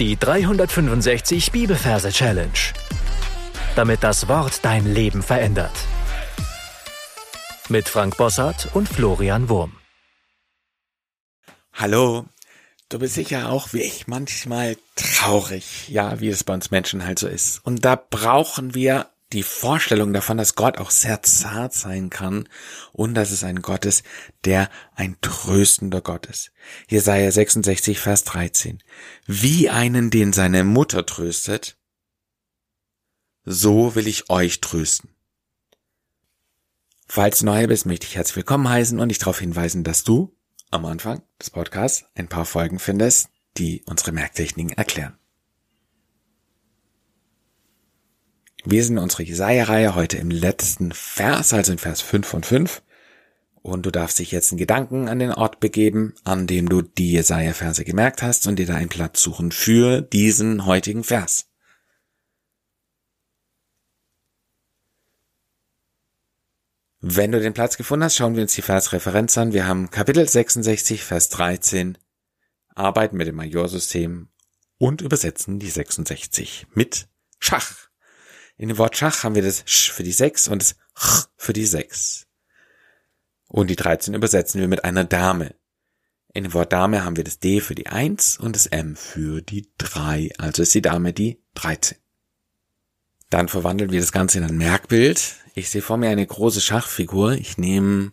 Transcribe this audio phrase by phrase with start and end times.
[0.00, 2.50] Die 365 Bibelverse Challenge.
[3.76, 5.70] Damit das Wort dein Leben verändert.
[7.68, 9.76] Mit Frank Bossart und Florian Wurm.
[11.74, 12.24] Hallo.
[12.88, 17.20] Du bist sicher auch wie ich manchmal traurig, ja, wie es bei uns Menschen halt
[17.20, 17.64] so ist.
[17.64, 22.48] Und da brauchen wir die Vorstellung davon, dass Gott auch sehr zart sein kann
[22.92, 24.04] und dass es ein Gott ist,
[24.44, 26.52] der ein tröstender Gott ist.
[26.88, 28.82] Jesaja 66, Vers 13.
[29.26, 31.78] Wie einen, den seine Mutter tröstet,
[33.44, 35.10] so will ich euch trösten.
[37.06, 40.36] Falls du neu bist, möchte ich herzlich willkommen heißen und dich darauf hinweisen, dass du
[40.70, 45.18] am Anfang des Podcasts ein paar Folgen findest, die unsere Merktechniken erklären.
[48.66, 52.82] Wir sind in unserer Jesaja-Reihe heute im letzten Vers, also in Vers 5 von 5.
[53.60, 57.12] Und du darfst dich jetzt in Gedanken an den Ort begeben, an dem du die
[57.12, 61.50] Jesaja-Verse gemerkt hast und dir da einen Platz suchen für diesen heutigen Vers.
[67.00, 69.52] Wenn du den Platz gefunden hast, schauen wir uns die Versreferenz an.
[69.52, 71.98] Wir haben Kapitel 66, Vers 13,
[72.74, 74.28] arbeiten mit dem Majorsystem
[74.78, 77.08] und übersetzen die 66 mit
[77.38, 77.93] Schach.
[78.56, 81.52] In dem Wort Schach haben wir das Sch für die 6 und das Ch für
[81.52, 82.26] die 6.
[83.48, 85.54] Und die 13 übersetzen wir mit einer Dame.
[86.32, 89.40] In dem Wort Dame haben wir das D für die 1 und das M für
[89.40, 90.30] die 3.
[90.38, 91.98] Also ist die Dame die 13.
[93.30, 95.36] Dann verwandeln wir das Ganze in ein Merkbild.
[95.54, 97.32] Ich sehe vor mir eine große Schachfigur.
[97.32, 98.12] Ich nehme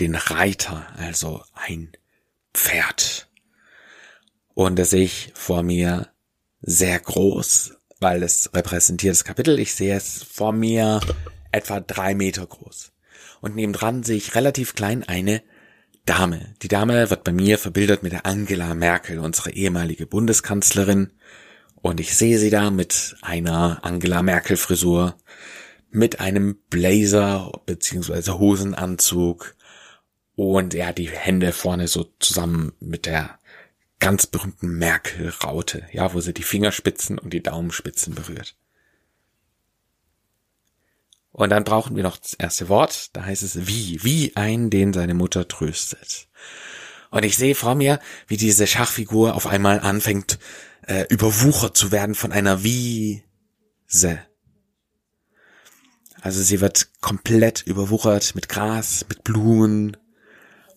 [0.00, 1.92] den Reiter, also ein
[2.54, 3.30] Pferd.
[4.54, 6.08] Und das sehe ich vor mir
[6.60, 9.58] sehr groß, weil es repräsentiert das Kapitel.
[9.58, 11.00] Ich sehe es vor mir
[11.52, 12.92] etwa drei Meter groß.
[13.40, 15.42] Und nebendran sehe ich relativ klein eine
[16.04, 16.54] Dame.
[16.62, 21.12] Die Dame wird bei mir verbildert mit der Angela Merkel, unsere ehemalige Bundeskanzlerin.
[21.76, 25.16] Und ich sehe sie da mit einer Angela Merkel Frisur,
[25.90, 29.54] mit einem Blazer beziehungsweise Hosenanzug
[30.38, 33.37] und er hat die Hände vorne so zusammen mit der
[34.00, 38.56] ganz berühmten Merkel-Raute, ja, wo sie die Fingerspitzen und die Daumenspitzen berührt.
[41.32, 44.92] Und dann brauchen wir noch das erste Wort, da heißt es wie, wie ein, den
[44.92, 46.28] seine Mutter tröstet.
[47.10, 50.38] Und ich sehe vor mir, wie diese Schachfigur auf einmal anfängt,
[50.86, 54.18] äh, überwuchert zu werden von einer Wiese.
[56.20, 59.96] Also sie wird komplett überwuchert mit Gras, mit Blumen,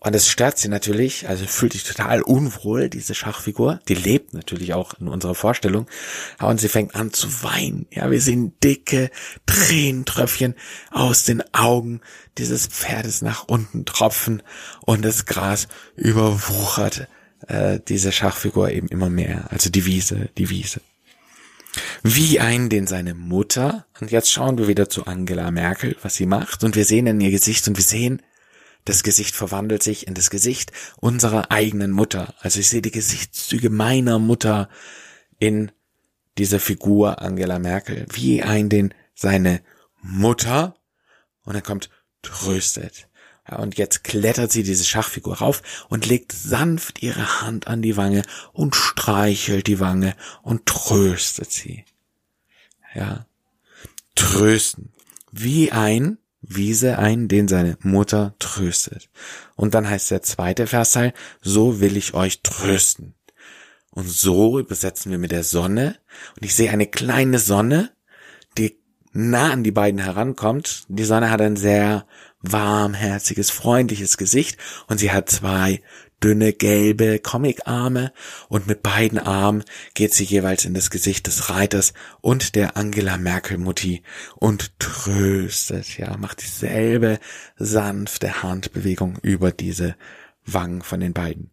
[0.00, 3.80] und es stört sie natürlich, also fühlt sich total unwohl, diese Schachfigur.
[3.88, 5.86] Die lebt natürlich auch in unserer Vorstellung.
[6.38, 7.86] Und sie fängt an zu weinen.
[7.90, 9.10] Ja, wir sehen dicke
[9.46, 10.54] Tränentröpfchen
[10.90, 12.00] aus den Augen
[12.38, 14.42] dieses Pferdes nach unten tropfen
[14.82, 17.08] und das Gras überwuchert
[17.48, 19.46] äh, diese Schachfigur eben immer mehr.
[19.50, 20.80] Also die Wiese, die Wiese.
[22.02, 26.26] Wie ein, den seine Mutter, und jetzt schauen wir wieder zu Angela Merkel, was sie
[26.26, 28.22] macht, und wir sehen in ihr Gesicht und wir sehen,
[28.86, 32.34] das Gesicht verwandelt sich in das Gesicht unserer eigenen Mutter.
[32.40, 34.70] Also ich sehe die Gesichtszüge meiner Mutter
[35.38, 35.72] in
[36.38, 39.60] dieser Figur Angela Merkel, wie ein den seine
[40.00, 40.76] Mutter
[41.44, 41.90] und er kommt
[42.22, 43.08] tröstet.
[43.48, 47.96] Ja, und jetzt klettert sie diese Schachfigur rauf und legt sanft ihre Hand an die
[47.96, 51.84] Wange und streichelt die Wange und tröstet sie.
[52.94, 53.26] Ja.
[54.14, 54.92] Trösten.
[55.32, 59.08] Wie ein Wiese ein, den seine Mutter tröstet.
[59.56, 61.12] Und dann heißt der zweite Versteil,
[61.42, 63.14] so will ich euch trösten.
[63.90, 65.96] Und so übersetzen wir mit der Sonne.
[66.36, 67.90] Und ich sehe eine kleine Sonne,
[68.58, 68.78] die
[69.12, 70.84] nah an die beiden herankommt.
[70.88, 72.06] Die Sonne hat ein sehr
[72.42, 75.82] warmherziges, freundliches Gesicht und sie hat zwei
[76.22, 78.12] dünne gelbe Comicarme
[78.48, 83.18] und mit beiden Armen geht sie jeweils in das Gesicht des Reiters und der Angela
[83.18, 84.02] Merkel Mutti
[84.36, 87.18] und tröstet, ja, macht dieselbe
[87.56, 89.96] sanfte Handbewegung über diese
[90.44, 91.50] Wangen von den beiden.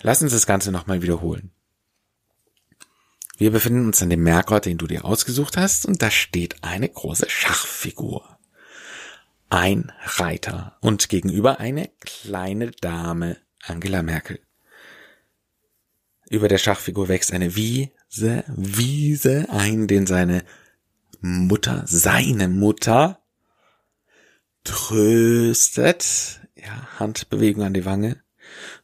[0.00, 1.50] Lass uns das Ganze nochmal wiederholen.
[3.36, 6.88] Wir befinden uns an dem Merkort, den du dir ausgesucht hast, und da steht eine
[6.88, 8.37] große Schachfigur
[9.50, 14.40] ein Reiter und gegenüber eine kleine Dame, Angela Merkel.
[16.28, 20.44] Über der Schachfigur wächst eine Wiese, Wiese ein, den seine
[21.20, 23.22] Mutter, seine Mutter
[24.64, 28.22] tröstet, ja, Handbewegung an die Wange.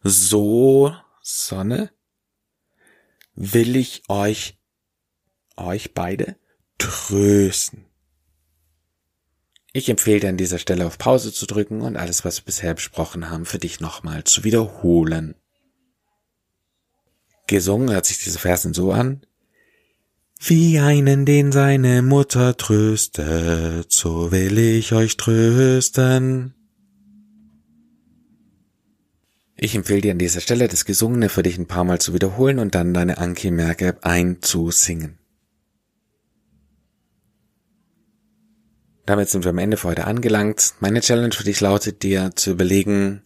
[0.03, 1.91] So, Sonne,
[3.35, 4.59] will ich euch,
[5.57, 6.37] euch beide
[6.79, 7.87] trösten.
[9.77, 12.75] Ich empfehle dir an dieser Stelle auf Pause zu drücken und alles, was wir bisher
[12.75, 15.35] besprochen haben, für dich nochmal zu wiederholen.
[17.49, 19.27] Gesungen hört sich diese Versen so an.
[20.39, 26.55] Wie einen, den seine Mutter tröstet, so will ich euch trösten.
[29.57, 32.61] Ich empfehle dir an dieser Stelle, das Gesungene für dich ein paar Mal zu wiederholen
[32.61, 35.19] und dann deine Anki-Merke einzusingen.
[39.07, 40.75] Damit sind wir am Ende für heute angelangt.
[40.81, 43.23] Meine Challenge für dich lautet dir zu überlegen,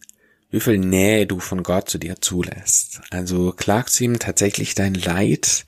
[0.51, 3.01] wie viel Nähe du von Gott zu dir zulässt.
[3.11, 5.65] Also klagst du ihm tatsächlich dein Leid,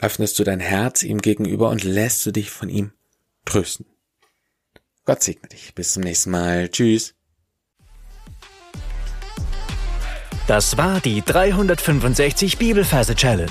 [0.00, 2.92] öffnest du dein Herz ihm gegenüber und lässt du dich von ihm
[3.44, 3.86] trösten.
[5.04, 5.74] Gott segne dich.
[5.74, 6.68] Bis zum nächsten Mal.
[6.68, 7.14] Tschüss.
[10.46, 13.50] Das war die 365 Bibelferse Challenge.